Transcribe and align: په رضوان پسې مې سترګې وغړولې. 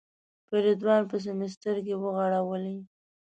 په 0.47 0.55
رضوان 0.65 1.01
پسې 1.09 1.31
مې 1.37 1.47
سترګې 1.55 1.95
وغړولې. 1.97 2.77